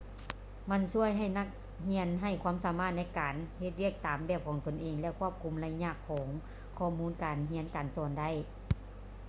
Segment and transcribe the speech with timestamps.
[0.69, 1.47] ມັນຊ່ວຍໃຫ້ນັກ
[1.89, 6.27] ຮຽນໃຊ້ຄວາມສາມາດໃນການເຮັດວຽກຕາມແບບຂອງຕົນເອງ ແລະ ຄວບຄຸມໄລຍະຂອງ
[6.77, 8.29] ຂໍ້ມູນການຮຽນການສອນໄດ້